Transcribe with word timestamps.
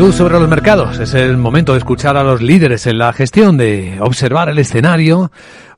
Sobre 0.00 0.40
los 0.40 0.48
mercados. 0.48 0.98
Es 0.98 1.12
el 1.12 1.36
momento 1.36 1.72
de 1.72 1.78
escuchar 1.78 2.16
a 2.16 2.24
los 2.24 2.40
líderes 2.40 2.86
en 2.86 2.96
la 2.96 3.12
gestión, 3.12 3.58
de 3.58 3.98
observar 4.00 4.48
el 4.48 4.58
escenario, 4.58 5.30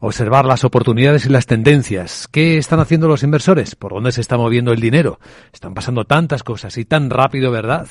observar 0.03 0.45
las 0.45 0.65
oportunidades 0.65 1.27
y 1.27 1.29
las 1.29 1.47
tendencias. 1.47 2.27
¿Qué 2.27 2.59
están 2.59 2.81
haciendo 2.81 3.07
los 3.07 3.23
inversores? 3.23 3.77
¿Por 3.77 3.95
dónde 3.95 4.11
se 4.11 4.21
está 4.21 4.37
moviendo 4.37 4.73
el 4.73 4.81
dinero? 4.81 5.21
Están 5.53 5.75
pasando 5.75 6.05
tantas 6.05 6.43
cosas 6.43 6.77
y 6.77 6.85
tan 6.85 7.09
rápido, 7.09 7.53
¿verdad? 7.53 7.87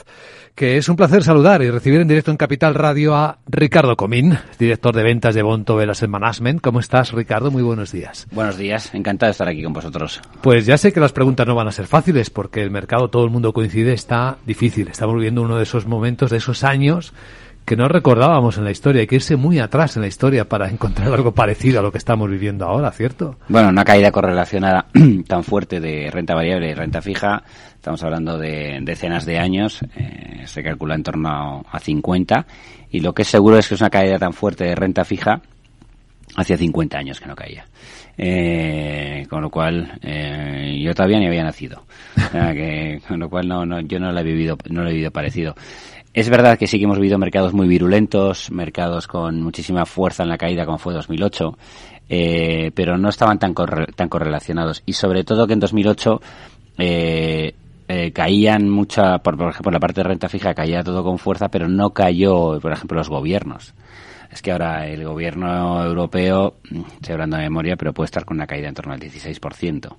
Que 0.53 0.75
es 0.75 0.89
un 0.89 0.97
placer 0.97 1.23
saludar 1.23 1.61
y 1.61 1.71
recibir 1.71 2.01
en 2.01 2.09
directo 2.09 2.29
en 2.29 2.35
Capital 2.35 2.75
Radio 2.75 3.15
a 3.15 3.39
Ricardo 3.47 3.95
Comín, 3.95 4.37
director 4.59 4.93
de 4.93 5.03
ventas 5.03 5.35
de 5.35 5.41
Bonto 5.41 5.77
Velas 5.77 6.05
Management. 6.05 6.59
¿Cómo 6.59 6.81
estás, 6.81 7.13
Ricardo? 7.13 7.49
Muy 7.49 7.63
buenos 7.63 7.93
días. 7.93 8.27
Buenos 8.33 8.57
días, 8.57 8.93
encantado 8.93 9.29
de 9.29 9.31
estar 9.31 9.47
aquí 9.47 9.63
con 9.63 9.71
vosotros. 9.71 10.19
Pues 10.41 10.65
ya 10.65 10.77
sé 10.77 10.91
que 10.91 10.99
las 10.99 11.13
preguntas 11.13 11.47
no 11.47 11.55
van 11.55 11.69
a 11.69 11.71
ser 11.71 11.87
fáciles 11.87 12.29
porque 12.29 12.61
el 12.61 12.71
mercado, 12.71 13.09
todo 13.09 13.23
el 13.23 13.31
mundo 13.31 13.53
coincide, 13.53 13.93
está 13.93 14.37
difícil. 14.45 14.89
Estamos 14.89 15.15
viviendo 15.15 15.43
uno 15.43 15.55
de 15.55 15.63
esos 15.63 15.85
momentos, 15.87 16.29
de 16.29 16.37
esos 16.37 16.65
años 16.65 17.13
que 17.65 17.75
no 17.75 17.87
recordábamos 17.87 18.57
en 18.57 18.63
la 18.63 18.71
historia. 18.71 19.01
Hay 19.01 19.07
que 19.07 19.15
irse 19.15 19.35
muy 19.35 19.59
atrás 19.59 19.95
en 19.95 20.01
la 20.01 20.07
historia 20.07 20.47
para 20.47 20.69
encontrar 20.69 21.13
algo 21.13 21.33
parecido 21.33 21.79
a 21.79 21.83
lo 21.83 21.91
que 21.91 21.97
estamos 21.97 22.29
viviendo 22.29 22.65
ahora, 22.65 22.91
¿cierto? 22.91 23.37
Bueno, 23.47 23.69
una 23.69 23.85
caída 23.85 24.11
correlacionada 24.11 24.87
tan 25.27 25.43
fuerte 25.43 25.79
de 25.79 26.09
renta 26.11 26.35
variable 26.35 26.69
y 26.69 26.73
renta 26.73 27.01
fija, 27.01 27.43
estamos 27.75 28.03
hablando 28.03 28.37
de 28.37 28.79
decenas 28.81 29.25
de 29.25 29.39
años, 29.39 29.81
eh, 29.95 30.43
se 30.45 30.63
calcula 30.63 30.95
en 30.95 31.03
torno 31.03 31.65
a 31.69 31.79
50, 31.79 32.45
y 32.89 32.99
lo 32.99 33.13
que 33.13 33.21
es 33.21 33.27
seguro 33.27 33.57
es 33.57 33.67
que 33.67 33.75
es 33.75 33.81
una 33.81 33.89
caída 33.89 34.17
tan 34.17 34.33
fuerte 34.33 34.65
de 34.65 34.75
renta 34.75 35.05
fija 35.05 35.41
hacía 36.35 36.57
50 36.57 36.97
años 36.97 37.19
que 37.19 37.27
no 37.27 37.35
caía. 37.35 37.65
Eh, 38.17 39.25
con 39.29 39.41
lo 39.41 39.49
cual 39.49 39.97
eh, 40.01 40.79
yo 40.83 40.93
todavía 40.93 41.17
ni 41.17 41.27
había 41.27 41.43
nacido 41.43 41.85
que, 42.31 43.01
con 43.07 43.19
lo 43.19 43.29
cual 43.29 43.47
no, 43.47 43.65
no 43.65 43.79
yo 43.79 43.99
no 43.99 44.11
lo 44.11 44.19
he 44.19 44.23
vivido 44.23 44.57
no 44.69 44.83
lo 44.83 44.89
he 44.89 44.91
vivido 44.91 45.11
parecido 45.11 45.55
es 46.13 46.29
verdad 46.29 46.57
que 46.57 46.67
sí 46.67 46.77
que 46.77 46.85
hemos 46.85 46.99
vivido 46.99 47.17
mercados 47.17 47.53
muy 47.53 47.67
virulentos, 47.67 48.51
mercados 48.51 49.07
con 49.07 49.41
muchísima 49.41 49.85
fuerza 49.85 50.23
en 50.23 50.29
la 50.29 50.37
caída 50.37 50.65
como 50.65 50.77
fue 50.77 50.93
2008, 50.93 51.57
eh, 52.09 52.71
pero 52.75 52.97
no 52.97 53.09
estaban 53.09 53.39
tan, 53.39 53.53
tan 53.53 54.09
correlacionados. 54.09 54.83
Y 54.85 54.93
sobre 54.93 55.23
todo 55.23 55.47
que 55.47 55.53
en 55.53 55.59
2008 55.59 56.21
eh, 56.77 57.53
eh, 57.87 58.11
caían 58.13 58.69
mucha, 58.69 59.17
por, 59.19 59.33
ejemplo, 59.49 59.71
la 59.71 59.79
parte 59.79 60.01
de 60.01 60.07
renta 60.07 60.29
fija 60.29 60.53
caía 60.53 60.83
todo 60.83 61.03
con 61.03 61.17
fuerza, 61.17 61.49
pero 61.49 61.67
no 61.67 61.91
cayó, 61.91 62.59
por 62.61 62.71
ejemplo, 62.71 62.97
los 62.97 63.09
gobiernos. 63.09 63.73
Es 64.31 64.41
que 64.41 64.51
ahora 64.53 64.87
el 64.87 65.03
gobierno 65.03 65.83
europeo, 65.83 66.55
estoy 66.63 67.13
hablando 67.13 67.35
de 67.35 67.43
memoria, 67.43 67.75
pero 67.75 67.93
puede 67.93 68.05
estar 68.05 68.23
con 68.23 68.37
una 68.37 68.47
caída 68.47 68.69
en 68.69 68.75
torno 68.75 68.93
al 68.93 68.99
16%. 68.99 69.97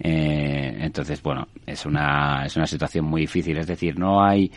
Eh, 0.00 0.76
entonces, 0.80 1.22
bueno, 1.22 1.48
es 1.66 1.86
una, 1.86 2.44
es 2.44 2.56
una 2.56 2.66
situación 2.66 3.06
muy 3.06 3.22
difícil. 3.22 3.56
Es 3.56 3.66
decir, 3.66 3.98
no 3.98 4.22
hay 4.22 4.52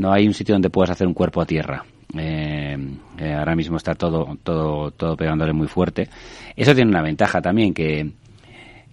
no 0.00 0.12
hay 0.12 0.26
un 0.26 0.34
sitio 0.34 0.54
donde 0.54 0.70
puedas 0.70 0.90
hacer 0.90 1.06
un 1.06 1.14
cuerpo 1.14 1.40
a 1.40 1.46
tierra. 1.46 1.84
Eh, 2.16 2.76
eh, 3.18 3.34
ahora 3.34 3.54
mismo 3.54 3.76
está 3.76 3.94
todo, 3.94 4.36
todo, 4.42 4.90
todo 4.90 5.16
pegándole 5.16 5.52
muy 5.52 5.68
fuerte. 5.68 6.08
Eso 6.56 6.74
tiene 6.74 6.90
una 6.90 7.02
ventaja 7.02 7.40
también, 7.40 7.72
que, 7.74 8.10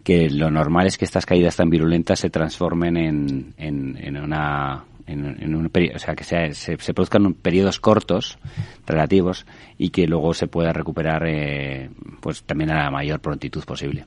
que 0.03 0.29
lo 0.29 0.51
normal 0.51 0.87
es 0.87 0.97
que 0.97 1.05
estas 1.05 1.25
caídas 1.25 1.55
tan 1.55 1.69
virulentas 1.69 2.19
se 2.19 2.29
transformen 2.29 2.97
en, 2.97 3.53
en, 3.57 4.17
una 4.17 4.83
en, 5.07 5.55
un 5.55 5.65
o 5.65 5.99
sea, 5.99 6.15
que 6.15 6.23
se, 6.23 6.53
se, 6.53 6.93
produzcan 6.93 7.33
periodos 7.35 7.79
cortos, 7.79 8.37
relativos, 8.85 9.45
y 9.77 9.89
que 9.89 10.05
luego 10.05 10.33
se 10.33 10.47
pueda 10.47 10.73
recuperar, 10.73 11.23
eh, 11.25 11.89
pues 12.19 12.43
también 12.43 12.71
a 12.71 12.83
la 12.83 12.91
mayor 12.91 13.21
prontitud 13.21 13.63
posible. 13.63 14.05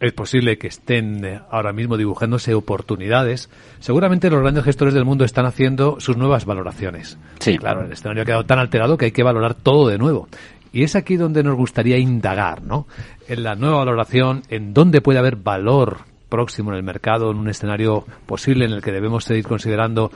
Es 0.00 0.12
posible 0.14 0.56
que 0.56 0.68
estén 0.68 1.24
eh, 1.24 1.40
ahora 1.50 1.74
mismo 1.74 1.98
dibujándose 1.98 2.54
oportunidades. 2.54 3.50
Seguramente 3.80 4.30
los 4.30 4.40
grandes 4.40 4.64
gestores 4.64 4.94
del 4.94 5.04
mundo 5.04 5.26
están 5.26 5.44
haciendo 5.44 6.00
sus 6.00 6.16
nuevas 6.16 6.46
valoraciones. 6.46 7.18
Sí. 7.38 7.58
Claro, 7.58 7.84
el 7.84 7.92
escenario 7.92 8.22
ha 8.22 8.26
quedado 8.26 8.46
tan 8.46 8.58
alterado 8.58 8.96
que 8.96 9.06
hay 9.06 9.12
que 9.12 9.22
valorar 9.22 9.54
todo 9.54 9.88
de 9.88 9.98
nuevo. 9.98 10.28
Y 10.72 10.84
es 10.84 10.96
aquí 10.96 11.16
donde 11.16 11.42
nos 11.42 11.56
gustaría 11.56 11.98
indagar, 11.98 12.62
¿no? 12.62 12.86
En 13.28 13.42
la 13.42 13.56
nueva 13.56 13.78
valoración, 13.78 14.42
en 14.48 14.72
dónde 14.72 15.02
puede 15.02 15.18
haber 15.18 15.36
valor 15.36 15.98
próximo 16.30 16.70
en 16.70 16.78
el 16.78 16.82
mercado, 16.82 17.30
en 17.30 17.36
un 17.36 17.48
escenario 17.48 18.06
posible 18.24 18.64
en 18.64 18.72
el 18.72 18.80
que 18.80 18.92
debemos 18.92 19.24
seguir 19.24 19.46
considerando 19.46 20.10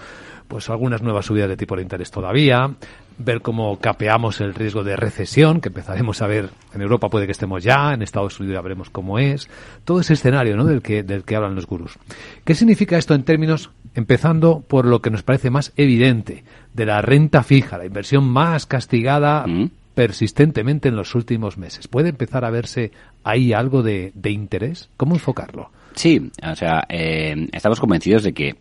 pues 0.49 0.71
algunas 0.71 1.03
nuevas 1.03 1.27
subidas 1.27 1.49
de 1.49 1.57
tipo 1.57 1.75
de 1.77 1.83
interés 1.83 2.11
todavía, 2.11 2.71
ver 3.19 3.43
cómo 3.43 3.79
capeamos 3.79 4.41
el 4.41 4.55
riesgo 4.55 4.83
de 4.85 4.97
recesión, 4.97 5.61
que 5.61 5.69
empezaremos 5.69 6.23
a 6.23 6.27
ver 6.27 6.51
en 6.75 6.83
Europa 6.83 7.09
puede 7.09 7.27
que 7.27 7.33
estemos 7.33 7.63
ya, 7.63 7.93
en 7.93 8.03
Estados 8.03 8.39
Unidos 8.41 8.55
ya 8.57 8.63
veremos 8.63 8.91
cómo 8.91 9.19
es, 9.19 9.49
todo 9.85 10.01
ese 10.01 10.15
escenario 10.15 10.57
¿no? 10.57 10.65
del, 10.65 10.83
que, 10.83 11.03
del 11.03 11.25
que 11.25 11.37
hablan 11.37 11.55
los 11.55 11.67
gurús. 11.67 11.97
¿Qué 12.45 12.55
significa 12.55 12.99
esto 12.99 13.15
en 13.15 13.25
términos, 13.25 13.71
empezando 13.95 14.61
por 14.67 14.87
lo 14.87 15.01
que 15.01 15.11
nos 15.11 15.23
parece 15.23 15.51
más 15.51 15.73
evidente, 15.77 16.45
de 16.73 16.87
la 16.87 17.03
renta 17.03 17.43
fija, 17.43 17.79
la 17.79 17.87
inversión 17.87 18.25
más 18.25 18.67
castigada 18.67 19.47
mm. 19.47 19.71
persistentemente 19.95 20.89
en 20.89 20.97
los 20.97 21.15
últimos 21.15 21.57
meses? 21.57 21.89
¿Puede 21.89 22.09
empezar 22.09 22.45
a 22.45 22.51
verse 22.51 22.91
ahí 23.23 23.53
algo 23.53 23.83
de, 23.83 24.13
de 24.15 24.31
interés? 24.31 24.91
¿Cómo 24.97 25.15
enfocarlo? 25.15 25.71
Sí, 25.95 26.31
o 26.43 26.57
sea, 26.57 26.85
eh, 26.89 27.49
estamos 27.53 27.79
convencidos 27.79 28.25
de 28.25 28.33
que, 28.33 28.57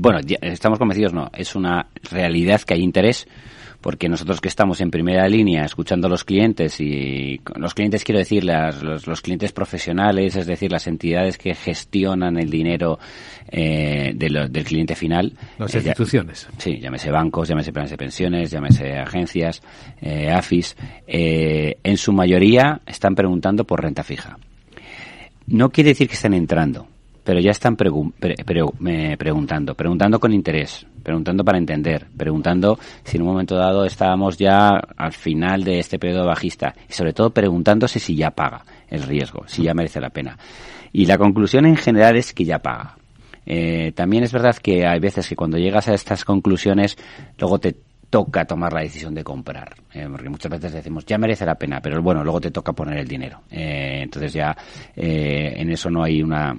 bueno, 0.00 0.20
estamos 0.40 0.78
convencidos, 0.78 1.12
no, 1.12 1.30
es 1.34 1.56
una 1.56 1.88
realidad 2.10 2.60
que 2.62 2.74
hay 2.74 2.82
interés 2.82 3.26
porque 3.86 4.08
nosotros 4.08 4.40
que 4.40 4.48
estamos 4.48 4.80
en 4.80 4.90
primera 4.90 5.28
línea 5.28 5.64
escuchando 5.64 6.08
a 6.08 6.10
los 6.10 6.24
clientes 6.24 6.80
y 6.80 7.40
los 7.54 7.72
clientes 7.72 8.02
quiero 8.02 8.18
decir 8.18 8.42
los, 8.42 9.22
clientes 9.22 9.52
profesionales, 9.52 10.34
es 10.34 10.44
decir, 10.44 10.72
las 10.72 10.88
entidades 10.88 11.38
que 11.38 11.54
gestionan 11.54 12.36
el 12.36 12.50
dinero 12.50 12.98
eh, 13.46 14.12
del 14.16 14.64
cliente 14.64 14.96
final. 14.96 15.34
Las 15.56 15.72
eh, 15.72 15.78
instituciones. 15.78 16.48
sí, 16.58 16.80
llámese 16.80 17.12
bancos, 17.12 17.46
llámese 17.46 17.72
planes 17.72 17.92
de 17.92 17.96
pensiones, 17.96 18.50
llámese 18.50 18.98
agencias, 18.98 19.62
eh, 20.00 20.32
AFIS, 20.32 20.76
eh, 21.06 21.76
en 21.84 21.96
su 21.96 22.12
mayoría 22.12 22.80
están 22.86 23.14
preguntando 23.14 23.62
por 23.62 23.84
renta 23.84 24.02
fija. 24.02 24.36
No 25.46 25.70
quiere 25.70 25.90
decir 25.90 26.08
que 26.08 26.14
estén 26.14 26.34
entrando, 26.34 26.88
pero 27.26 27.40
ya 27.40 27.50
están 27.50 27.74
preguntando, 27.74 29.74
preguntando 29.74 30.20
con 30.20 30.32
interés, 30.32 30.86
preguntando 31.02 31.44
para 31.44 31.58
entender, 31.58 32.06
preguntando 32.16 32.78
si 33.02 33.16
en 33.16 33.24
un 33.24 33.30
momento 33.30 33.56
dado 33.56 33.84
estábamos 33.84 34.38
ya 34.38 34.78
al 34.96 35.12
final 35.12 35.64
de 35.64 35.80
este 35.80 35.98
periodo 35.98 36.24
bajista 36.24 36.72
y 36.88 36.92
sobre 36.92 37.12
todo 37.12 37.30
preguntándose 37.30 37.98
si 37.98 38.14
ya 38.14 38.30
paga 38.30 38.64
el 38.88 39.02
riesgo, 39.02 39.42
si 39.48 39.64
ya 39.64 39.74
merece 39.74 40.00
la 40.00 40.10
pena. 40.10 40.38
Y 40.92 41.06
la 41.06 41.18
conclusión 41.18 41.66
en 41.66 41.76
general 41.76 42.16
es 42.16 42.32
que 42.32 42.44
ya 42.44 42.60
paga. 42.60 42.96
Eh, 43.44 43.90
también 43.96 44.22
es 44.22 44.30
verdad 44.30 44.54
que 44.54 44.86
hay 44.86 45.00
veces 45.00 45.28
que 45.28 45.34
cuando 45.34 45.58
llegas 45.58 45.88
a 45.88 45.94
estas 45.94 46.24
conclusiones, 46.24 46.96
luego 47.38 47.58
te 47.58 47.74
toca 48.10 48.44
tomar 48.44 48.72
la 48.72 48.80
decisión 48.80 49.14
de 49.14 49.24
comprar. 49.24 49.74
Eh, 49.92 50.06
porque 50.10 50.28
muchas 50.28 50.50
veces 50.50 50.72
decimos, 50.72 51.04
ya 51.06 51.18
merece 51.18 51.44
la 51.44 51.54
pena, 51.54 51.80
pero 51.80 52.00
bueno, 52.02 52.22
luego 52.22 52.40
te 52.40 52.50
toca 52.50 52.72
poner 52.72 52.98
el 52.98 53.08
dinero. 53.08 53.42
Eh, 53.50 54.00
entonces 54.02 54.32
ya 54.32 54.56
eh, 54.94 55.54
en 55.56 55.70
eso 55.70 55.90
no 55.90 56.02
hay 56.02 56.22
una 56.22 56.56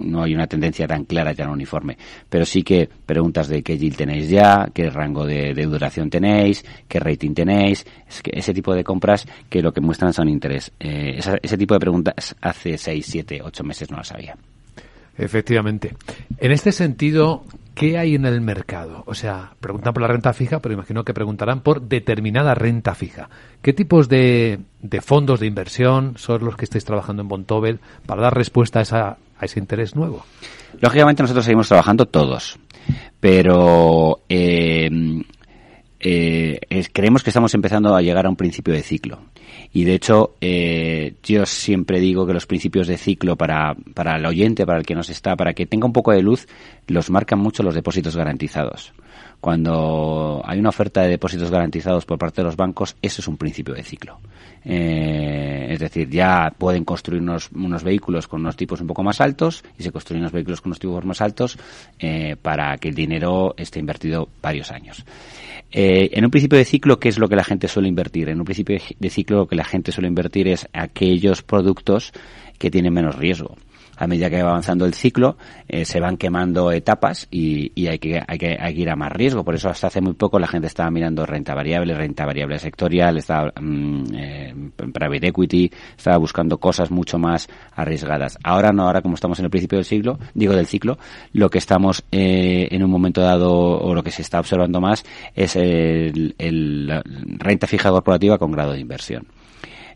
no 0.00 0.22
hay 0.22 0.34
una 0.34 0.46
tendencia 0.46 0.86
tan 0.86 1.04
clara, 1.04 1.34
tan 1.34 1.50
uniforme. 1.50 1.96
Pero 2.28 2.44
sí 2.44 2.62
que 2.62 2.88
preguntas 3.06 3.48
de 3.48 3.62
qué 3.62 3.78
yield 3.78 3.96
tenéis 3.96 4.28
ya, 4.28 4.68
qué 4.72 4.90
rango 4.90 5.26
de, 5.26 5.54
duración 5.54 6.10
tenéis, 6.10 6.64
qué 6.88 6.98
rating 7.00 7.34
tenéis, 7.34 7.86
es 8.08 8.22
que 8.22 8.32
ese 8.34 8.54
tipo 8.54 8.74
de 8.74 8.84
compras 8.84 9.26
que 9.48 9.62
lo 9.62 9.72
que 9.72 9.80
muestran 9.80 10.12
son 10.12 10.28
interés. 10.28 10.72
ese 10.78 11.58
tipo 11.58 11.74
de 11.74 11.80
preguntas 11.80 12.36
hace 12.40 12.76
6, 12.76 13.06
7, 13.06 13.40
8 13.42 13.64
meses 13.64 13.90
no 13.90 13.98
las 13.98 14.12
había. 14.12 14.36
Efectivamente. 15.20 15.94
En 16.38 16.50
este 16.50 16.72
sentido, 16.72 17.44
¿qué 17.74 17.98
hay 17.98 18.14
en 18.14 18.24
el 18.24 18.40
mercado? 18.40 19.02
O 19.06 19.14
sea, 19.14 19.52
preguntan 19.60 19.92
por 19.92 20.00
la 20.00 20.08
renta 20.08 20.32
fija, 20.32 20.60
pero 20.60 20.72
imagino 20.74 21.04
que 21.04 21.12
preguntarán 21.12 21.60
por 21.60 21.82
determinada 21.82 22.54
renta 22.54 22.94
fija. 22.94 23.28
¿Qué 23.60 23.74
tipos 23.74 24.08
de, 24.08 24.60
fondos 25.02 25.40
de 25.40 25.46
inversión 25.46 26.14
son 26.16 26.44
los 26.44 26.56
que 26.56 26.64
estáis 26.64 26.86
trabajando 26.86 27.20
en 27.20 27.28
Bontobel 27.28 27.80
para 28.06 28.22
dar 28.22 28.34
respuesta 28.34 28.80
a, 28.80 29.18
ese 29.46 29.58
interés 29.58 29.94
nuevo? 29.94 30.24
Lógicamente 30.80 31.22
nosotros 31.22 31.44
seguimos 31.44 31.68
trabajando 31.68 32.06
todos, 32.06 32.58
pero 33.20 34.20
eh, 34.28 34.90
eh, 36.00 36.58
creemos 36.92 37.22
que 37.22 37.30
estamos 37.30 37.54
empezando 37.54 37.94
a 37.94 38.00
llegar 38.00 38.24
a 38.24 38.30
un 38.30 38.36
principio 38.36 38.72
de 38.72 38.82
ciclo. 38.82 39.20
Y 39.72 39.84
de 39.84 39.94
hecho, 39.94 40.34
eh, 40.40 41.14
yo 41.22 41.46
siempre 41.46 42.00
digo 42.00 42.26
que 42.26 42.32
los 42.32 42.46
principios 42.46 42.88
de 42.88 42.96
ciclo 42.96 43.36
para, 43.36 43.76
para 43.94 44.16
el 44.16 44.26
oyente, 44.26 44.66
para 44.66 44.78
el 44.78 44.86
que 44.86 44.94
nos 44.94 45.10
está, 45.10 45.36
para 45.36 45.52
que 45.52 45.66
tenga 45.66 45.86
un 45.86 45.92
poco 45.92 46.12
de 46.12 46.22
luz, 46.22 46.48
los 46.86 47.10
marcan 47.10 47.38
mucho 47.38 47.62
los 47.62 47.74
depósitos 47.74 48.16
garantizados. 48.16 48.92
Cuando 49.40 50.42
hay 50.44 50.58
una 50.58 50.68
oferta 50.68 51.02
de 51.02 51.08
depósitos 51.08 51.50
garantizados 51.50 52.04
por 52.04 52.18
parte 52.18 52.42
de 52.42 52.46
los 52.46 52.56
bancos, 52.56 52.96
eso 53.00 53.22
es 53.22 53.28
un 53.28 53.36
principio 53.36 53.74
de 53.74 53.84
ciclo. 53.84 54.18
Eh, 54.64 55.68
es 55.70 55.78
decir, 55.78 56.10
ya 56.10 56.52
pueden 56.56 56.84
construir 56.84 57.22
unos, 57.22 57.50
unos, 57.52 57.82
vehículos 57.82 58.28
con 58.28 58.40
unos 58.40 58.56
tipos 58.56 58.82
un 58.82 58.86
poco 58.86 59.02
más 59.02 59.20
altos 59.20 59.64
y 59.78 59.82
se 59.82 59.92
construyen 59.92 60.22
unos 60.22 60.32
vehículos 60.32 60.60
con 60.60 60.70
unos 60.70 60.80
tipos 60.80 61.04
más 61.06 61.22
altos 61.22 61.58
para 62.42 62.76
que 62.76 62.88
el 62.88 62.94
dinero 62.94 63.54
esté 63.56 63.78
invertido 63.78 64.28
varios 64.42 64.70
años. 64.70 65.06
En 66.12 66.24
un 66.24 66.30
principio 66.30 66.58
de 66.58 66.64
ciclo, 66.64 66.98
¿qué 66.98 67.08
es 67.08 67.18
lo 67.18 67.28
que 67.28 67.36
la 67.36 67.44
gente 67.44 67.68
suele 67.68 67.88
invertir? 67.88 68.28
En 68.28 68.38
un 68.38 68.44
principio 68.44 68.78
de 68.98 69.10
ciclo, 69.10 69.38
lo 69.38 69.46
que 69.48 69.56
la 69.56 69.64
gente 69.64 69.92
suele 69.92 70.08
invertir 70.08 70.48
es 70.48 70.68
aquellos 70.72 71.42
productos 71.42 72.12
que 72.58 72.70
tienen 72.70 72.92
menos 72.92 73.16
riesgo 73.16 73.56
a 74.00 74.06
medida 74.06 74.30
que 74.30 74.42
va 74.42 74.48
avanzando 74.48 74.86
el 74.86 74.94
ciclo, 74.94 75.36
eh, 75.68 75.84
se 75.84 76.00
van 76.00 76.16
quemando 76.16 76.72
etapas 76.72 77.28
y, 77.30 77.86
hay, 77.86 77.98
que, 77.98 78.18
hay, 78.26 78.38
que, 78.38 78.56
hay 78.58 78.74
que 78.74 78.80
ir 78.80 78.88
a 78.88 78.96
más 78.96 79.12
riesgo. 79.12 79.44
Por 79.44 79.54
eso 79.54 79.68
hasta 79.68 79.88
hace 79.88 80.00
muy 80.00 80.14
poco 80.14 80.38
la 80.38 80.46
gente 80.46 80.66
estaba 80.66 80.90
mirando 80.90 81.26
renta 81.26 81.54
variable, 81.54 81.94
renta 81.94 82.24
variable 82.24 82.58
sectorial, 82.58 83.18
estaba 83.18 83.52
mm, 83.60 84.04
eh, 84.14 84.54
private 84.92 85.28
equity, 85.28 85.70
estaba 85.98 86.16
buscando 86.16 86.56
cosas 86.56 86.90
mucho 86.90 87.18
más 87.18 87.46
arriesgadas. 87.74 88.38
Ahora 88.42 88.72
no, 88.72 88.86
ahora 88.86 89.02
como 89.02 89.16
estamos 89.16 89.38
en 89.38 89.44
el 89.44 89.50
principio 89.50 89.76
del 89.76 89.84
siglo, 89.84 90.18
digo 90.32 90.54
del 90.54 90.66
ciclo, 90.66 90.96
lo 91.34 91.50
que 91.50 91.58
estamos 91.58 92.02
eh, 92.10 92.68
en 92.70 92.82
un 92.82 92.90
momento 92.90 93.20
dado 93.20 93.52
o 93.52 93.94
lo 93.94 94.02
que 94.02 94.12
se 94.12 94.22
está 94.22 94.40
observando 94.40 94.80
más 94.80 95.04
es 95.34 95.56
el, 95.56 96.34
el 96.38 97.02
renta 97.38 97.66
fija 97.66 97.90
corporativa 97.90 98.38
con 98.38 98.50
grado 98.50 98.72
de 98.72 98.80
inversión. 98.80 99.26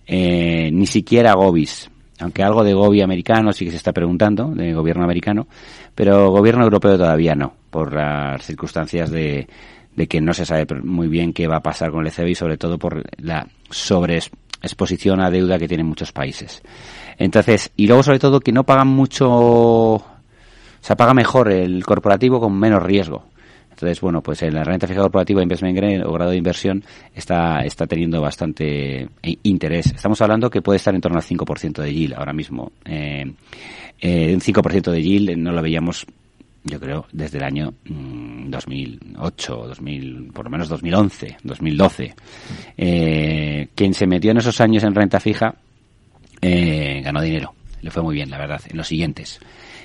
Eh, 0.06 0.70
ni 0.70 0.86
siquiera 0.86 1.32
Gobis, 1.32 1.90
aunque 2.20 2.42
algo 2.42 2.62
de 2.64 2.74
Gobi 2.74 3.00
americano 3.00 3.52
sí 3.52 3.64
que 3.64 3.70
se 3.70 3.76
está 3.76 3.92
preguntando, 3.92 4.48
de 4.48 4.72
gobierno 4.72 5.04
americano, 5.04 5.46
pero 5.94 6.30
gobierno 6.30 6.64
europeo 6.64 6.96
todavía 6.96 7.34
no, 7.34 7.54
por 7.70 7.92
las 7.92 8.44
circunstancias 8.44 9.10
de, 9.10 9.48
que 10.08 10.20
no 10.20 10.32
se 10.32 10.46
sabe 10.46 10.66
muy 10.82 11.08
bien 11.08 11.32
qué 11.32 11.46
va 11.48 11.56
a 11.56 11.62
pasar 11.62 11.90
con 11.90 12.06
el 12.06 12.12
ECB 12.12 12.28
y 12.28 12.34
sobre 12.34 12.56
todo 12.56 12.78
por 12.78 13.02
la 13.18 13.46
sobreexposición 13.70 15.20
a 15.20 15.30
deuda 15.30 15.58
que 15.58 15.68
tienen 15.68 15.86
muchos 15.86 16.12
países. 16.12 16.62
Entonces, 17.18 17.70
y 17.76 17.86
luego 17.86 18.02
sobre 18.02 18.18
todo 18.18 18.40
que 18.40 18.52
no 18.52 18.64
pagan 18.64 18.88
mucho, 18.88 19.28
o 19.30 20.04
sea, 20.80 20.96
paga 20.96 21.14
mejor 21.14 21.50
el 21.50 21.84
corporativo 21.84 22.40
con 22.40 22.58
menos 22.58 22.82
riesgo. 22.82 23.24
Entonces, 23.74 24.00
bueno, 24.00 24.22
pues 24.22 24.40
en 24.42 24.54
la 24.54 24.62
renta 24.62 24.86
fija 24.86 25.00
corporativa 25.00 25.42
investment 25.42 25.76
grade 25.76 26.04
o 26.04 26.12
grado 26.12 26.30
de 26.30 26.36
inversión 26.36 26.84
está, 27.12 27.60
está 27.64 27.86
teniendo 27.86 28.20
bastante 28.20 29.02
eh, 29.02 29.36
interés. 29.42 29.86
Estamos 29.86 30.22
hablando 30.22 30.48
que 30.48 30.62
puede 30.62 30.76
estar 30.76 30.94
en 30.94 31.00
torno 31.00 31.18
al 31.18 31.24
5% 31.24 31.82
de 31.82 31.92
yield 31.92 32.14
ahora 32.14 32.32
mismo. 32.32 32.70
Eh, 32.84 33.32
eh, 34.00 34.34
un 34.34 34.40
5% 34.40 34.90
de 34.92 35.02
yield 35.02 35.36
no 35.36 35.52
lo 35.52 35.60
veíamos 35.60 36.06
yo 36.66 36.80
creo, 36.80 37.06
desde 37.12 37.36
el 37.36 37.44
año 37.44 37.74
2008, 37.84 39.56
mm, 39.58 39.68
2000, 39.68 40.30
por 40.32 40.46
lo 40.46 40.50
menos 40.50 40.68
2011, 40.68 41.36
2012. 41.42 42.14
Eh, 42.78 43.68
quien 43.74 43.92
se 43.92 44.06
metió 44.06 44.30
en 44.30 44.38
esos 44.38 44.58
años 44.62 44.82
en 44.82 44.94
renta 44.94 45.20
fija 45.20 45.54
eh, 46.40 47.02
ganó 47.04 47.20
dinero. 47.20 47.52
Le 47.84 47.90
fue 47.90 48.02
muy 48.02 48.14
bien, 48.14 48.30
la 48.30 48.38
verdad, 48.38 48.62
en 48.66 48.78
los 48.78 48.88
siguientes. 48.88 49.40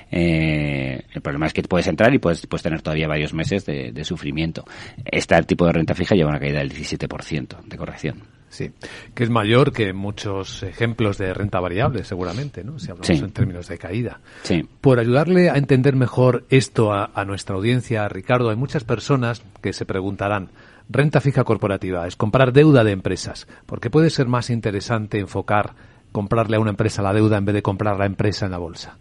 Eh, 0.10 1.04
el 1.14 1.22
problema 1.22 1.48
es 1.48 1.54
que 1.54 1.62
puedes 1.64 1.86
entrar 1.88 2.14
y 2.14 2.18
puedes, 2.18 2.48
puedes 2.48 2.64
tener 2.64 2.82
todavía 2.82 3.10
varios 3.10 3.34
meses 3.34 3.66
de, 3.66 3.92
de 3.92 4.06
sufrimiento. 4.06 4.64
Este 5.04 5.36
tipo 5.44 5.66
de 5.66 5.74
renta 5.74 5.94
fija 5.94 6.16
lleva 6.16 6.30
una 6.30 6.40
caída 6.40 6.60
del 6.60 6.72
17% 6.72 7.62
de 7.66 7.78
corrección. 7.78 8.24
Sí, 8.48 8.72
que 9.14 9.24
es 9.24 9.30
mayor 9.30 9.74
que 9.74 9.92
muchos 9.92 10.64
ejemplos 10.64 11.18
de 11.18 11.34
renta 11.34 11.60
variable, 11.60 12.06
seguramente, 12.06 12.64
¿no? 12.64 12.80
Si 12.80 12.90
hablamos 12.90 13.10
en 13.10 13.32
términos 13.32 13.68
de 13.68 13.78
caída. 13.78 14.22
Sí. 14.44 14.66
Por 14.80 14.98
ayudarle 14.98 15.50
a 15.50 15.58
entender 15.58 15.98
mejor 15.98 16.46
esto 16.50 16.94
a, 16.94 17.12
a, 17.14 17.26
nuestra 17.26 17.58
audiencia, 17.58 18.08
Ricardo, 18.08 18.50
hay 18.50 18.56
muchas 18.56 18.86
personas 18.86 19.44
que 19.62 19.74
se 19.74 19.86
preguntarán, 19.86 20.50
renta 20.90 21.20
fija 21.20 21.44
corporativa, 21.44 22.08
es 22.08 22.16
comprar 22.16 22.54
deuda 22.54 22.86
de 22.86 22.94
empresas, 22.94 23.46
porque 23.66 23.92
puede 23.92 24.10
ser 24.10 24.28
más 24.28 24.50
interesante 24.50 25.20
enfocar 25.20 25.76
comprarle 26.12 26.58
a 26.58 26.60
una 26.60 26.72
empresa 26.72 27.02
la 27.02 27.14
deuda 27.14 27.38
en 27.38 27.46
vez 27.46 27.56
de 27.56 27.62
comprar 27.62 27.98
la 27.98 28.06
empresa 28.06 28.46
en 28.46 28.52
la 28.52 28.58
bolsa 28.58 28.98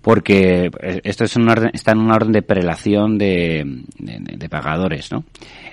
porque 0.00 0.70
esto 1.04 1.24
es 1.24 1.36
un 1.36 1.48
orden, 1.50 1.70
está 1.74 1.92
en 1.92 1.98
una 1.98 2.14
orden 2.14 2.32
de 2.32 2.40
prelación 2.40 3.18
de, 3.18 3.82
de, 3.98 4.36
de 4.38 4.48
pagadores, 4.48 5.12
¿no? 5.12 5.24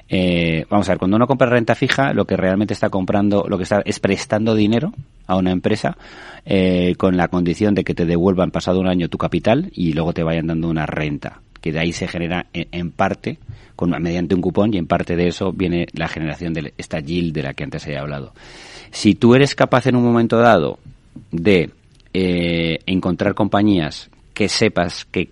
Eh, 0.08 0.66
vamos 0.70 0.88
a 0.88 0.92
ver, 0.92 1.00
cuando 1.00 1.18
uno 1.18 1.28
compra 1.28 1.50
renta 1.50 1.74
fija, 1.74 2.14
lo 2.14 2.26
que 2.26 2.38
realmente 2.38 2.74
está 2.74 2.90
comprando, 2.90 3.46
lo 3.48 3.58
que 3.58 3.64
está 3.64 3.82
es 3.86 4.00
prestando 4.00 4.54
dinero 4.54 4.94
a 5.26 5.36
una 5.36 5.52
empresa 5.52 5.98
eh, 6.46 6.96
con 6.98 7.18
la 7.18 7.28
condición 7.28 7.74
de 7.74 7.84
que 7.84 7.96
te 7.96 8.06
devuelvan 8.06 8.52
pasado 8.52 8.80
un 8.80 8.88
año 8.88 9.10
tu 9.10 9.18
capital 9.18 9.72
y 9.74 9.94
luego 9.94 10.14
te 10.14 10.24
vayan 10.24 10.48
dando 10.48 10.70
una 10.70 10.86
renta, 10.86 11.42
que 11.66 11.72
de 11.72 11.80
ahí 11.80 11.94
se 11.94 12.08
genera 12.08 12.46
en, 12.54 12.68
en 12.72 12.92
parte 12.92 13.40
con 13.76 13.90
mediante 14.00 14.36
un 14.36 14.42
cupón 14.42 14.72
y 14.72 14.78
en 14.78 14.86
parte 14.86 15.16
de 15.16 15.30
eso 15.30 15.52
viene 15.52 15.88
la 15.94 16.08
generación 16.08 16.54
de 16.54 16.76
esta 16.78 17.00
yield 17.00 17.34
de 17.34 17.42
la 17.42 17.56
que 17.56 17.64
antes 17.64 17.88
he 17.88 17.98
hablado. 17.98 18.34
Si 18.92 19.16
tú 19.16 19.34
eres 19.34 19.56
capaz 19.56 19.88
en 19.88 19.96
un 19.96 20.04
momento 20.04 20.38
dado 20.38 20.78
de 21.32 21.72
eh, 22.14 22.78
encontrar 22.86 23.34
compañías 23.34 24.12
que 24.36 24.48
sepas 24.48 25.06
que 25.06 25.28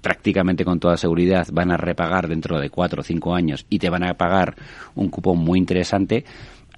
prácticamente 0.00 0.64
con 0.64 0.80
toda 0.80 0.96
seguridad 0.96 1.46
van 1.52 1.70
a 1.70 1.76
repagar 1.76 2.28
dentro 2.28 2.58
de 2.58 2.70
cuatro 2.70 3.02
o 3.02 3.04
cinco 3.04 3.34
años 3.34 3.66
y 3.68 3.78
te 3.78 3.90
van 3.90 4.04
a 4.04 4.14
pagar 4.14 4.56
un 4.94 5.10
cupón 5.10 5.36
muy 5.36 5.58
interesante, 5.58 6.24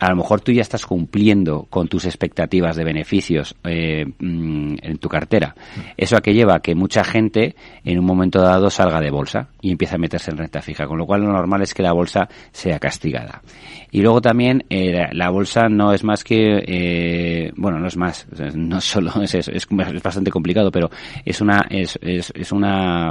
a 0.00 0.08
lo 0.08 0.17
mejor 0.17 0.41
tú 0.41 0.50
ya 0.50 0.62
estás 0.62 0.87
cumpliendo 0.87 1.67
con 1.69 1.87
tus 1.87 2.06
expectativas 2.06 2.75
de 2.75 2.85
beneficios 2.85 3.55
eh, 3.64 4.06
mm, 4.06 4.76
en 4.82 4.99
tu 4.99 5.08
cartera. 5.08 5.55
Eso 5.97 6.17
a 6.17 6.23
que 6.23 6.32
lleva 6.32 6.56
a 6.56 6.61
que 6.61 6.75
mucha 6.75 7.05
gente 7.05 7.55
en 7.85 7.99
un 7.99 8.06
momento 8.06 8.41
dado 8.41 8.70
salga 8.70 9.00
de 9.00 9.11
bolsa 9.11 9.49
y 9.61 9.70
empiece 9.70 9.97
a 9.97 9.99
meterse 9.99 10.31
en 10.31 10.38
renta 10.38 10.62
fija, 10.62 10.87
con 10.87 10.97
lo 10.97 11.05
cual 11.05 11.20
lo 11.20 11.32
normal 11.32 11.61
es 11.62 11.75
que 11.75 11.82
la 11.82 11.93
bolsa 11.93 12.29
sea 12.50 12.79
castigada. 12.79 13.43
Y 13.91 14.00
luego 14.00 14.23
también 14.23 14.64
eh, 14.70 15.06
la 15.12 15.29
bolsa 15.29 15.69
no 15.69 15.93
es 15.93 16.03
más 16.03 16.25
que, 16.25 16.62
eh, 16.67 17.53
bueno, 17.56 17.79
no 17.79 17.87
es 17.87 17.96
más, 17.99 18.26
no 18.55 18.81
solo 18.81 19.23
es 19.23 19.35
eso, 19.35 19.50
es, 19.53 19.67
es 19.70 20.03
bastante 20.03 20.31
complicado, 20.31 20.70
pero 20.70 20.91
es 21.25 21.43
una, 21.43 21.67
es, 21.69 21.99
es, 22.00 22.32
es 22.35 22.53
una, 22.53 23.11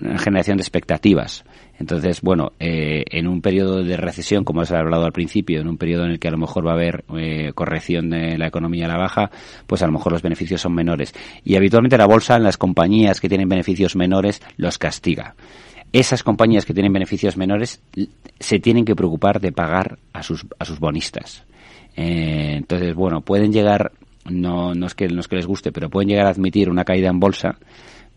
una 0.00 0.18
generación 0.18 0.56
de 0.56 0.62
expectativas. 0.62 1.44
Entonces, 1.78 2.22
bueno, 2.22 2.52
eh, 2.58 3.04
en 3.10 3.28
un 3.28 3.40
periodo 3.40 3.84
de 3.84 3.96
recesión, 3.96 4.44
como 4.44 4.62
has 4.62 4.72
hablado 4.72 5.04
al 5.04 5.12
principio, 5.12 5.60
en 5.60 5.68
un 5.68 5.78
periodo 5.78 6.04
en 6.04 6.10
el 6.10 6.18
que 6.18 6.28
a 6.28 6.32
lo 6.32 6.38
mejor 6.38 6.66
va 6.66 6.72
a 6.72 6.74
haber 6.74 7.04
eh, 7.16 7.52
corrección 7.54 8.10
de 8.10 8.36
la 8.36 8.48
economía 8.48 8.86
a 8.86 8.88
la 8.88 8.98
baja, 8.98 9.30
pues 9.66 9.82
a 9.82 9.86
lo 9.86 9.92
mejor 9.92 10.12
los 10.12 10.22
beneficios 10.22 10.60
son 10.60 10.74
menores. 10.74 11.14
Y 11.44 11.54
habitualmente 11.54 11.96
la 11.96 12.06
bolsa 12.06 12.36
en 12.36 12.42
las 12.42 12.56
compañías 12.56 13.20
que 13.20 13.28
tienen 13.28 13.48
beneficios 13.48 13.94
menores 13.94 14.42
los 14.56 14.76
castiga. 14.76 15.36
Esas 15.92 16.22
compañías 16.22 16.66
que 16.66 16.74
tienen 16.74 16.92
beneficios 16.92 17.36
menores 17.36 17.80
se 18.40 18.58
tienen 18.58 18.84
que 18.84 18.96
preocupar 18.96 19.40
de 19.40 19.52
pagar 19.52 19.98
a 20.12 20.22
sus, 20.22 20.46
a 20.58 20.64
sus 20.64 20.80
bonistas. 20.80 21.44
Eh, 21.96 22.54
entonces, 22.56 22.94
bueno, 22.94 23.22
pueden 23.22 23.52
llegar, 23.52 23.92
no, 24.30 24.74
no, 24.74 24.86
es 24.86 24.94
que, 24.94 25.08
no 25.08 25.20
es 25.20 25.28
que 25.28 25.36
les 25.36 25.46
guste, 25.46 25.72
pero 25.72 25.90
pueden 25.90 26.08
llegar 26.08 26.26
a 26.26 26.30
admitir 26.30 26.70
una 26.70 26.84
caída 26.84 27.08
en 27.08 27.20
bolsa 27.20 27.58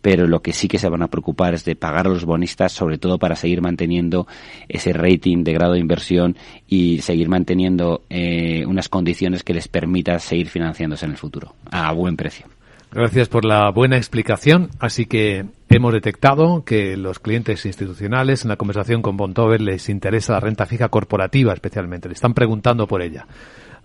pero 0.02 0.26
lo 0.26 0.42
que 0.42 0.52
sí 0.52 0.68
que 0.68 0.78
se 0.78 0.88
van 0.88 1.02
a 1.02 1.08
preocupar 1.08 1.54
es 1.54 1.64
de 1.64 1.76
pagar 1.76 2.06
a 2.06 2.10
los 2.10 2.24
bonistas, 2.24 2.72
sobre 2.72 2.98
todo 2.98 3.18
para 3.18 3.36
seguir 3.36 3.62
manteniendo 3.62 4.26
ese 4.68 4.92
rating 4.92 5.44
de 5.44 5.52
grado 5.52 5.74
de 5.74 5.78
inversión 5.78 6.36
y 6.66 7.00
seguir 7.00 7.28
manteniendo 7.28 8.02
eh, 8.10 8.66
unas 8.66 8.88
condiciones 8.88 9.44
que 9.44 9.54
les 9.54 9.68
permita 9.68 10.18
seguir 10.18 10.48
financiándose 10.48 11.06
en 11.06 11.12
el 11.12 11.16
futuro 11.16 11.54
a 11.70 11.92
buen 11.92 12.16
precio. 12.16 12.46
Gracias 12.90 13.28
por 13.28 13.46
la 13.46 13.70
buena 13.70 13.96
explicación. 13.96 14.68
Así 14.78 15.06
que 15.06 15.46
hemos 15.70 15.94
detectado 15.94 16.62
que 16.64 16.96
los 16.98 17.20
clientes 17.20 17.64
institucionales 17.64 18.42
en 18.42 18.50
la 18.50 18.56
conversación 18.56 19.00
con 19.00 19.16
Bontover 19.16 19.62
les 19.62 19.88
interesa 19.88 20.34
la 20.34 20.40
renta 20.40 20.66
fija 20.66 20.88
corporativa 20.90 21.54
especialmente. 21.54 22.08
Le 22.08 22.14
están 22.14 22.34
preguntando 22.34 22.86
por 22.86 23.00
ella. 23.00 23.26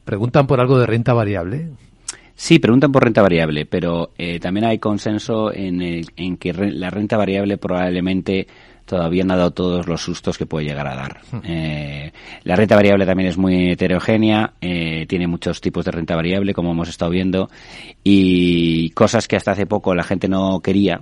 ¿Preguntan 0.04 0.46
por 0.46 0.60
algo 0.60 0.78
de 0.78 0.88
renta 0.88 1.14
variable? 1.14 1.70
Sí, 2.40 2.60
preguntan 2.60 2.92
por 2.92 3.04
renta 3.04 3.24
variable, 3.24 3.66
pero 3.66 4.12
eh, 4.16 4.40
también 4.40 4.68
hay 4.68 4.78
consenso 4.78 5.52
en, 5.52 5.82
el, 5.82 6.06
en 6.16 6.38
que 6.38 6.54
re, 6.54 6.72
la 6.72 6.92
renta 6.92 7.18
variable 7.18 7.58
probablemente 7.58 8.46
todavía 8.86 9.24
no 9.24 9.34
ha 9.34 9.38
dado 9.38 9.52
todos 9.52 9.88
los 9.88 10.04
sustos 10.04 10.38
que 10.38 10.46
puede 10.46 10.68
llegar 10.68 10.88
a 10.88 10.96
dar. 10.96 11.22
Eh, 11.44 12.12
la 12.44 12.56
renta 12.56 12.76
variable 12.76 13.08
también 13.08 13.30
es 13.30 13.40
muy 13.40 13.72
heterogénea, 13.72 14.54
eh, 14.62 15.08
tiene 15.08 15.26
muchos 15.26 15.60
tipos 15.62 15.84
de 15.84 15.92
renta 15.92 16.16
variable, 16.16 16.54
como 16.54 16.74
hemos 16.74 16.90
estado 16.90 17.10
viendo, 17.10 17.50
y 18.04 18.92
cosas 18.92 19.28
que 19.28 19.36
hasta 19.36 19.54
hace 19.54 19.66
poco 19.66 19.96
la 19.96 20.04
gente 20.04 20.28
no 20.28 20.60
quería, 20.60 21.02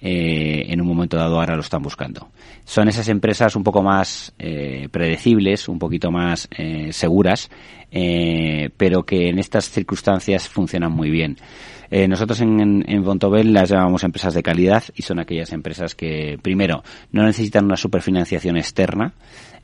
eh, 0.00 0.64
momento 0.98 1.16
dado 1.16 1.40
ahora 1.40 1.54
lo 1.54 1.62
están 1.62 1.82
buscando. 1.82 2.28
Son 2.64 2.88
esas 2.88 3.08
empresas 3.08 3.56
un 3.56 3.64
poco 3.64 3.82
más 3.82 4.32
eh, 4.38 4.88
predecibles, 4.90 5.68
un 5.68 5.78
poquito 5.78 6.10
más 6.10 6.48
eh, 6.56 6.92
seguras, 6.92 7.50
eh, 7.90 8.70
pero 8.76 9.04
que 9.04 9.28
en 9.28 9.38
estas 9.38 9.70
circunstancias 9.70 10.48
funcionan 10.48 10.92
muy 10.92 11.10
bien. 11.10 11.38
Eh, 11.90 12.06
nosotros 12.06 12.40
en, 12.42 12.84
en, 12.86 13.02
Bontobel 13.02 13.52
las 13.52 13.70
llamamos 13.70 14.04
empresas 14.04 14.34
de 14.34 14.42
calidad 14.42 14.84
y 14.94 15.02
son 15.02 15.20
aquellas 15.20 15.52
empresas 15.52 15.94
que, 15.94 16.38
primero, 16.42 16.82
no 17.12 17.24
necesitan 17.24 17.64
una 17.64 17.78
superfinanciación 17.78 18.58
externa, 18.58 19.14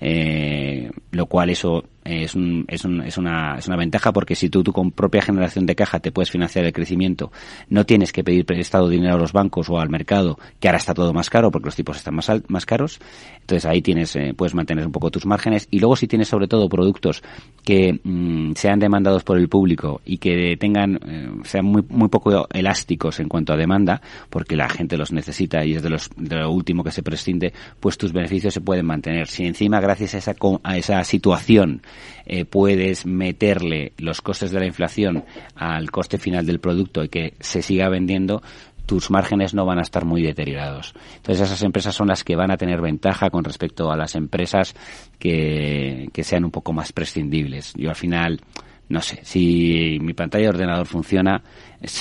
eh, 0.01 0.91
lo 1.11 1.27
cual 1.27 1.51
eso 1.51 1.85
es, 2.05 2.35
un, 2.35 2.65
es, 2.69 2.85
un, 2.85 3.03
es, 3.03 3.17
una, 3.19 3.57
es 3.59 3.67
una 3.67 3.77
ventaja 3.77 4.13
porque 4.13 4.35
si 4.35 4.51
tú, 4.51 4.63
tú 4.63 4.73
con 4.73 4.91
propia 4.91 5.23
generación 5.23 5.67
de 5.67 5.75
caja 5.75 6.01
te 6.01 6.13
puedes 6.13 6.31
financiar 6.31 6.65
el 6.65 6.73
crecimiento, 6.73 7.33
no 7.69 7.87
tienes 7.87 8.13
que 8.13 8.23
pedir 8.23 8.45
prestado 8.45 8.89
dinero 8.89 9.15
a 9.15 9.19
los 9.19 9.33
bancos 9.33 9.69
o 9.71 9.81
al 9.81 9.89
mercado, 9.89 10.39
que 10.61 10.69
ahora 10.69 10.79
está 10.79 10.95
todo 10.95 11.13
más 11.13 11.31
caro 11.31 11.51
porque 11.51 11.67
los 11.67 11.77
tipos 11.77 11.97
están 11.97 12.15
más, 12.15 12.31
más 12.49 12.67
caros. 12.67 13.01
Entonces 13.41 13.67
ahí 13.67 13.83
tienes, 13.83 14.15
eh, 14.17 14.35
puedes 14.37 14.55
mantener 14.55 14.87
un 14.87 14.93
poco 14.93 15.11
tus 15.11 15.27
márgenes 15.27 15.69
y 15.71 15.81
luego 15.81 15.97
si 15.97 16.07
tienes 16.07 16.29
sobre 16.29 16.49
todo 16.49 16.69
productos 16.69 17.23
que 17.65 18.01
mmm, 18.03 18.53
sean 18.55 18.79
demandados 18.79 19.25
por 19.25 19.39
el 19.39 19.49
público 19.49 20.01
y 20.05 20.19
que 20.19 20.57
tengan, 20.59 20.99
eh, 21.07 21.31
sean 21.45 21.65
muy, 21.65 21.85
muy 21.89 22.09
poco 22.09 22.47
elásticos 22.53 23.21
en 23.21 23.29
cuanto 23.29 23.53
a 23.53 23.57
demanda, 23.57 24.01
porque 24.31 24.57
la 24.57 24.69
gente 24.69 24.97
los 24.97 25.13
necesita 25.13 25.65
y 25.65 25.75
es 25.75 25.83
de, 25.83 25.91
los, 25.91 26.11
de 26.17 26.37
lo 26.37 26.51
último 26.51 26.85
que 26.85 26.91
se 26.91 27.03
prescinde, 27.03 27.53
pues 27.81 27.99
tus 27.99 28.13
beneficios 28.13 28.55
se 28.55 28.61
pueden 28.61 28.87
mantener. 28.87 29.27
Si 29.27 29.45
encima 29.47 29.81
gracias 29.81 30.15
a 30.15 30.19
esa, 30.19 30.35
a 30.63 30.77
esa 30.77 31.05
situación 31.05 31.83
eh, 32.27 32.45
puedes 32.45 33.07
meterle 33.07 33.93
los 33.99 34.21
costes 34.21 34.51
de 34.51 34.61
la 34.61 34.67
inflación 34.67 35.25
al 35.55 35.91
coste 35.91 36.19
final 36.19 36.47
del 36.47 36.61
producto 36.61 37.05
y 37.05 37.09
que 37.09 37.35
se 37.41 37.63
siga 37.63 37.89
vendiendo, 37.89 38.43
tus 38.87 39.11
márgenes 39.11 39.55
no 39.55 39.65
van 39.65 39.79
a 39.79 39.83
estar 39.83 40.05
muy 40.05 40.23
deteriorados. 40.23 40.95
Entonces 41.17 41.47
esas 41.47 41.63
empresas 41.63 41.95
son 41.95 42.09
las 42.09 42.25
que 42.25 42.37
van 42.37 42.51
a 42.51 42.57
tener 42.57 42.81
ventaja 42.81 43.31
con 43.31 43.45
respecto 43.45 43.91
a 43.91 43.97
las 43.97 44.15
empresas 44.15 44.75
que, 45.19 46.09
que 46.13 46.25
sean 46.25 46.45
un 46.45 46.51
poco 46.51 46.73
más 46.73 46.93
prescindibles. 46.93 47.73
Yo 47.77 47.89
al 47.91 47.97
final, 47.97 48.41
no 48.89 49.01
sé, 49.01 49.21
si 49.23 49.99
mi 50.01 50.13
pantalla 50.13 50.45
de 50.45 50.51
ordenador 50.51 50.87
funciona, 50.87 51.43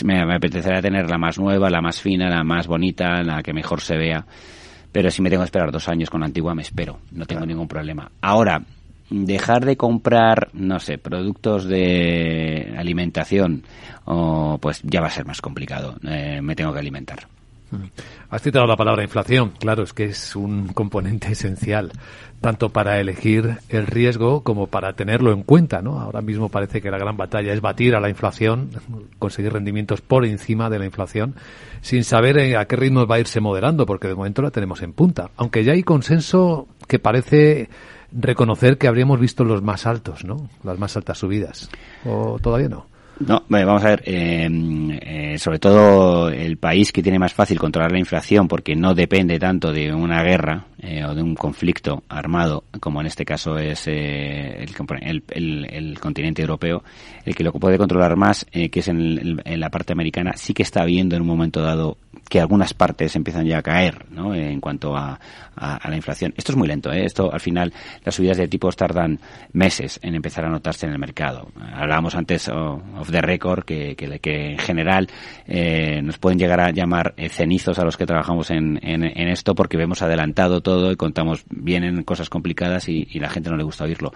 me, 0.04 0.26
me 0.26 0.36
apetecerá 0.36 0.82
tener 0.82 1.10
la 1.10 1.18
más 1.18 1.40
nueva, 1.40 1.70
la 1.70 1.82
más 1.82 2.02
fina, 2.02 2.30
la 2.30 2.44
más 2.44 2.68
bonita, 2.68 3.24
la 3.24 3.42
que 3.42 3.54
mejor 3.54 3.82
se 3.82 3.98
vea. 3.98 4.26
Pero 4.92 5.10
si 5.10 5.22
me 5.22 5.30
tengo 5.30 5.42
que 5.42 5.46
esperar 5.48 5.72
dos 5.72 5.90
años 5.90 6.10
con 6.10 6.20
la 6.20 6.28
antigua, 6.28 6.54
me 6.54 6.62
espero. 6.62 7.00
No 7.12 7.26
tengo 7.26 7.46
ningún 7.46 7.68
problema. 7.68 8.12
Ahora, 8.22 8.62
dejar 9.14 9.64
de 9.66 9.78
comprar, 9.78 10.50
no 10.54 10.80
sé, 10.80 10.98
productos 10.98 11.66
de 11.66 12.74
alimentación, 12.76 13.64
o 14.06 14.58
pues 14.60 14.82
ya 14.84 15.02
va 15.02 15.08
a 15.08 15.12
ser 15.12 15.26
más 15.26 15.40
complicado. 15.40 15.96
Eh, 16.04 16.40
me 16.42 16.56
tengo 16.56 16.74
que 16.74 16.80
alimentar. 16.80 17.28
Has 18.30 18.42
citado 18.42 18.68
la 18.68 18.76
palabra 18.76 19.04
inflación. 19.04 19.54
Claro, 19.60 19.84
es 19.84 19.94
que 19.94 20.06
es 20.06 20.36
un 20.36 20.68
componente 20.74 21.32
esencial, 21.32 21.92
tanto 22.42 22.70
para 22.70 23.00
elegir 23.00 23.58
el 23.70 23.86
riesgo 23.86 24.42
como 24.42 24.68
para 24.68 24.94
tenerlo 24.94 25.32
en 25.32 25.44
cuenta, 25.44 25.82
¿no? 25.82 26.00
Ahora 26.00 26.22
mismo 26.22 26.50
parece 26.50 26.82
que 26.82 26.92
la 26.92 26.98
gran 26.98 27.16
batalla 27.16 27.54
es 27.54 27.62
batir 27.62 27.96
a 27.96 28.00
la 28.00 28.10
inflación, 28.10 28.70
conseguir 29.20 29.54
rendimientos 29.54 30.02
por 30.02 30.26
encima 30.26 30.70
de 30.70 30.80
la 30.80 30.86
inflación, 30.86 31.36
sin 31.82 32.04
saber 32.04 32.58
a 32.58 32.66
qué 32.66 32.76
ritmo 32.76 33.06
va 33.06 33.16
a 33.16 33.20
irse 33.20 33.40
moderando, 33.40 33.86
porque 33.86 34.08
de 34.08 34.16
momento 34.16 34.42
la 34.42 34.52
tenemos 34.52 34.82
en 34.82 34.94
punta. 34.94 35.30
Aunque 35.38 35.64
ya 35.64 35.74
hay 35.74 35.84
consenso 35.84 36.68
que 36.88 37.00
parece 37.00 37.70
reconocer 38.14 38.78
que 38.78 38.88
habríamos 38.88 39.20
visto 39.20 39.44
los 39.44 39.62
más 39.62 39.86
altos, 39.86 40.24
¿no? 40.24 40.50
Las 40.64 40.80
más 40.80 40.96
altas 40.96 41.18
subidas. 41.18 41.70
¿O 42.06 42.38
todavía 42.40 42.70
no? 42.70 42.88
No, 43.20 43.44
vamos 43.48 43.84
a 43.84 43.90
ver, 43.90 44.04
eh, 44.06 44.50
eh, 45.02 45.38
sobre 45.38 45.60
todo 45.60 46.30
el 46.30 46.58
país 46.58 46.92
que 46.92 47.04
tiene 47.04 47.20
más 47.20 47.34
fácil 47.34 47.60
controlar 47.60 47.92
la 47.92 48.00
inflación 48.00 48.48
porque 48.48 48.76
no 48.76 48.96
depende 48.96 49.38
tanto 49.40 49.72
de 49.72 49.94
una 49.94 50.24
guerra 50.24 50.66
eh, 50.80 51.06
o 51.06 51.14
de 51.14 51.22
un 51.22 51.36
conflicto 51.36 52.04
armado, 52.10 52.64
como 52.80 53.02
en 53.02 53.08
este 53.08 53.24
caso 53.24 53.58
es 53.58 53.88
el, 53.88 54.68
el, 55.30 56.00
continente 56.00 56.42
europeo, 56.42 56.84
el 57.24 57.36
que 57.36 57.44
lo 57.44 57.54
puede 57.54 57.78
controlar 57.78 58.16
más, 58.16 58.46
que 58.46 58.72
es 58.74 58.88
en, 58.88 59.40
en, 59.46 59.60
la 59.60 59.70
parte 59.70 59.94
americana, 59.94 60.34
sí 60.36 60.54
que 60.54 60.64
está 60.64 60.84
viendo 60.84 61.16
en 61.16 61.22
un 61.22 61.28
momento 61.28 61.62
dado 61.62 61.98
que 62.30 62.40
algunas 62.40 62.74
partes 62.74 63.16
empiezan 63.16 63.46
ya 63.46 63.60
a 63.60 63.62
caer 63.62 64.06
¿no? 64.10 64.34
en 64.34 64.60
cuanto 64.60 64.96
a, 64.96 65.20
a, 65.56 65.90
la 65.90 65.96
inflación. 65.96 66.34
Esto 66.36 66.54
es 66.54 66.58
muy 66.58 66.68
lento, 66.68 66.92
¿eh? 66.92 67.06
esto 67.06 67.32
al 67.32 67.40
final 67.40 67.74
las 68.04 68.16
subidas 68.16 68.38
de 68.38 68.48
tipos 68.48 68.76
tardan 68.76 69.20
meses 69.52 70.00
en 70.02 70.16
empezar 70.16 70.46
a 70.46 70.50
notarse 70.50 70.86
en 70.86 70.94
el 70.94 71.00
mercado. 71.00 71.50
Hablábamos 71.74 72.16
antes 72.16 72.48
oh, 72.50 72.82
of 72.98 73.12
the 73.12 73.22
record 73.22 73.66
que, 73.66 73.96
que, 73.96 74.20
que 74.20 74.52
en 74.52 74.58
general 74.58 75.10
eh, 75.48 76.02
nos 76.02 76.18
pueden 76.18 76.40
llegar 76.40 76.60
a 76.60 76.72
llamar 76.72 77.14
eh, 77.18 77.30
cenizos 77.30 77.78
a 77.80 77.84
los 77.84 77.98
que 77.98 78.06
trabajamos 78.06 78.50
en, 78.52 78.80
en, 78.82 79.04
en, 79.04 79.28
esto 79.28 79.56
porque 79.56 79.78
vemos 79.78 80.02
adelantado 80.02 80.62
todo 80.62 80.92
y 80.92 80.96
contamos 80.96 81.44
bien 81.50 81.84
en 81.84 82.04
cosas 82.04 82.30
complicadas 82.30 82.90
y, 82.90 83.08
y 83.12 83.20
la 83.20 83.30
gente 83.30 83.50
no 83.50 83.58
le 83.58 83.64
gusta 83.64 83.84
oírlo 83.84 84.14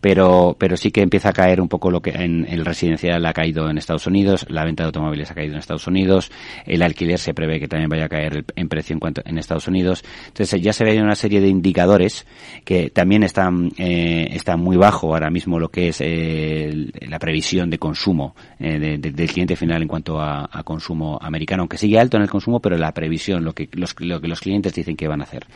pero, 0.00 0.56
pero 0.58 0.76
sí 0.76 0.90
que 0.90 1.02
empieza 1.02 1.30
a 1.30 1.32
caer 1.32 1.60
un 1.60 1.68
poco 1.68 1.90
lo 1.90 2.00
que 2.00 2.10
en 2.10 2.46
el 2.48 2.64
residencial 2.64 3.24
ha 3.26 3.32
caído 3.32 3.68
en 3.70 3.78
Estados 3.78 4.06
Unidos, 4.06 4.46
la 4.48 4.64
venta 4.64 4.82
de 4.82 4.86
automóviles 4.86 5.30
ha 5.30 5.34
caído 5.34 5.54
en 5.54 5.58
Estados 5.58 5.86
Unidos, 5.86 6.30
el 6.66 6.82
alquiler 6.82 7.18
se 7.18 7.34
prevé 7.34 7.60
que 7.60 7.68
también 7.68 7.88
vaya 7.88 8.06
a 8.06 8.08
caer 8.08 8.44
en 8.54 8.68
precio 8.68 8.94
en 8.94 9.00
cuanto 9.00 9.22
en 9.24 9.38
Estados 9.38 9.68
Unidos. 9.68 10.04
Entonces 10.28 10.60
ya 10.60 10.72
se 10.72 10.84
ve 10.84 11.00
una 11.00 11.14
serie 11.14 11.40
de 11.40 11.48
indicadores 11.48 12.26
que 12.64 12.90
también 12.90 13.22
están, 13.22 13.70
eh, 13.78 14.28
están 14.32 14.60
muy 14.60 14.76
bajo 14.76 15.14
ahora 15.14 15.30
mismo 15.30 15.58
lo 15.58 15.70
que 15.70 15.88
es 15.88 16.00
eh, 16.00 16.90
la 17.08 17.18
previsión 17.18 17.70
de 17.70 17.78
consumo 17.78 18.34
eh, 18.58 18.78
de, 18.78 18.98
de, 18.98 19.10
del 19.12 19.30
cliente 19.30 19.56
final 19.56 19.82
en 19.82 19.88
cuanto 19.88 20.20
a, 20.20 20.48
a, 20.50 20.62
consumo 20.62 21.18
americano, 21.20 21.62
aunque 21.62 21.78
sigue 21.78 21.98
alto 21.98 22.16
en 22.16 22.22
el 22.22 22.30
consumo, 22.30 22.60
pero 22.60 22.76
la 22.76 22.92
previsión, 22.92 23.44
lo 23.44 23.54
que 23.54 23.68
los, 23.72 23.94
lo 24.00 24.20
que 24.20 24.28
los 24.28 24.40
clientes 24.40 24.74
dicen 24.74 24.96
que 24.96 25.08
van 25.08 25.20
a 25.20 25.24
hacer. 25.24 25.46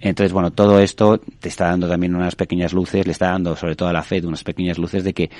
Entonces, 0.00 0.32
bueno, 0.32 0.50
todo 0.50 0.80
esto 0.80 1.18
te 1.18 1.48
está 1.48 1.66
dando 1.66 1.88
también 1.88 2.14
unas 2.14 2.34
pequeñas 2.34 2.72
luces, 2.72 3.06
le 3.06 3.12
está 3.12 3.30
dando 3.30 3.56
sobre 3.56 3.76
todo 3.76 3.88
a 3.88 3.92
la 3.92 4.02
Fed 4.02 4.24
unas 4.24 4.44
pequeñas 4.44 4.78
luces 4.78 5.04
de 5.04 5.14
que 5.14 5.30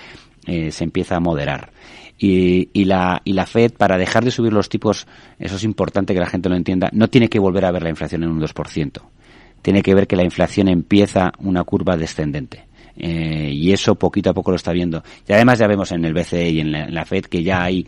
eh, 0.46 0.70
se 0.70 0.84
empieza 0.84 1.16
a 1.16 1.20
moderar. 1.20 1.72
Y, 2.18 2.68
y, 2.72 2.84
la, 2.84 3.20
y 3.24 3.32
la 3.32 3.46
Fed, 3.46 3.72
para 3.72 3.98
dejar 3.98 4.24
de 4.24 4.30
subir 4.30 4.52
los 4.52 4.68
tipos, 4.68 5.06
eso 5.38 5.56
es 5.56 5.64
importante 5.64 6.14
que 6.14 6.20
la 6.20 6.26
gente 6.26 6.48
lo 6.48 6.56
entienda, 6.56 6.88
no 6.92 7.08
tiene 7.08 7.28
que 7.28 7.38
volver 7.38 7.64
a 7.64 7.72
ver 7.72 7.82
la 7.82 7.90
inflación 7.90 8.22
en 8.22 8.30
un 8.30 8.40
2%. 8.40 9.02
Tiene 9.62 9.82
que 9.82 9.94
ver 9.94 10.06
que 10.06 10.16
la 10.16 10.24
inflación 10.24 10.68
empieza 10.68 11.32
una 11.38 11.64
curva 11.64 11.96
descendente. 11.96 12.66
Eh, 12.96 13.50
y 13.52 13.72
eso 13.72 13.94
poquito 13.94 14.30
a 14.30 14.34
poco 14.34 14.50
lo 14.50 14.56
está 14.56 14.72
viendo. 14.72 15.02
Y 15.26 15.32
además 15.32 15.58
ya 15.58 15.66
vemos 15.66 15.92
en 15.92 16.04
el 16.04 16.12
BCE 16.12 16.50
y 16.50 16.60
en 16.60 16.94
la, 16.94 17.04
FED 17.04 17.24
que 17.24 17.42
ya 17.42 17.64
hay 17.64 17.86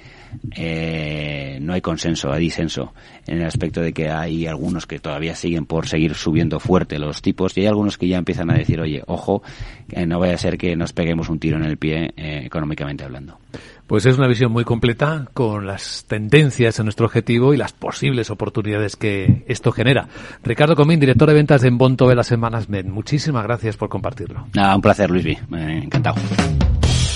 eh, 0.57 1.59
no 1.61 1.75
hay 1.75 1.81
consenso, 1.81 2.33
hay 2.33 2.41
disenso 2.41 2.93
en 3.27 3.39
el 3.39 3.47
aspecto 3.47 3.81
de 3.81 3.93
que 3.93 4.11
hay 4.11 4.47
algunos 4.47 4.87
que 4.87 4.99
todavía 4.99 5.35
siguen 5.35 5.67
por 5.67 5.87
seguir 5.87 6.15
subiendo 6.15 6.59
fuerte 6.59 6.99
los 6.99 7.23
tipos 7.23 7.57
y 7.57 7.61
hay 7.61 7.67
algunos 7.67 7.99
que 7.99 8.09
ya 8.09 8.19
empiezan 8.19 8.51
a 8.51 8.55
decir, 8.55 8.81
oye, 8.81 9.03
ojo, 9.07 9.43
que 9.89 10.07
no 10.07 10.19
vaya 10.19 10.35
a 10.35 10.39
ser 10.39 10.59
que 10.59 10.75
nos 10.77 10.93
peguemos 10.93 11.29
un 11.29 11.39
tiro 11.39 11.57
en 11.57 11.65
el 11.65 11.77
pie 11.77 12.13
eh, 12.17 12.43
económicamente 12.45 13.05
hablando. 13.05 13.39
Pues 13.87 14.07
es 14.07 14.17
una 14.17 14.27
visión 14.27 14.51
muy 14.51 14.65
completa 14.65 15.29
con 15.35 15.67
las 15.67 16.07
tendencias 16.09 16.79
en 16.79 16.87
nuestro 16.87 17.07
objetivo 17.07 17.53
y 17.53 17.59
las 17.59 17.73
posibles 17.73 18.31
oportunidades 18.31 18.97
que 18.97 19.45
esto 19.47 19.73
genera. 19.73 20.09
Ricardo 20.43 20.75
Comín, 20.75 21.01
director 21.01 21.29
de 21.29 21.35
ventas 21.35 21.65
en 21.65 21.77
Bontove 21.77 22.15
las 22.15 22.27
Semanas 22.27 22.69
Men. 22.69 22.91
Muchísimas 22.91 23.45
gracias 23.45 23.77
por 23.77 23.91
compartirlo. 23.91 24.47
Nada, 24.55 24.75
un 24.75 24.81
placer, 24.83 25.11
Luis. 25.11 25.39
encantado. 25.53 26.17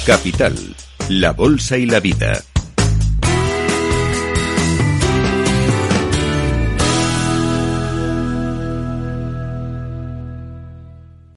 Capital, 0.06 0.54
la 1.08 1.32
bolsa 1.32 1.78
y 1.78 1.86
la 1.86 2.00
vida. 2.00 2.32